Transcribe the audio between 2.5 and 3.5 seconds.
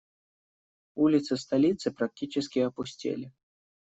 опустели.